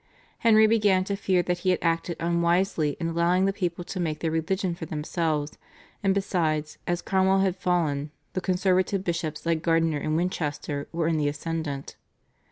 [0.39, 4.17] Henry began to fear that he had acted unwisely in allowing the people to make
[4.17, 5.59] their religion for themselves,
[6.01, 11.17] and besides, as Cromwell had fallen, the conservative bishops like Gardiner of Winchester were in
[11.17, 11.97] the ascendant.